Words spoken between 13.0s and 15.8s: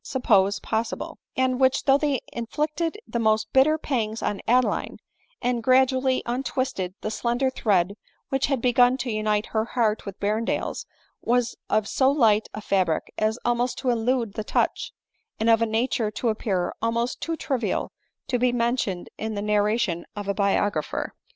as almost to elude the touch, and of a